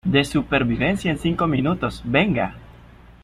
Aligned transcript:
de 0.03 0.23
supervivencia 0.25 1.11
en 1.11 1.19
cinco 1.19 1.45
minutos. 1.45 2.01
venga. 2.05 2.55